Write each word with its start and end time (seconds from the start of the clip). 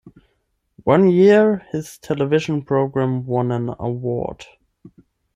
One 0.83 1.11
year 1.11 1.59
his 1.71 1.99
television 1.99 2.63
program 2.63 3.27
won 3.27 3.51
an 3.51 3.75
award. 3.79 4.47